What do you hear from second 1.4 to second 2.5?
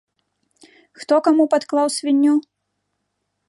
падклаў свінню?